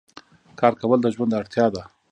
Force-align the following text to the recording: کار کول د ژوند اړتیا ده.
کار 0.59 0.73
کول 0.81 0.99
د 1.03 1.07
ژوند 1.15 1.37
اړتیا 1.39 1.65
ده. 1.73 1.83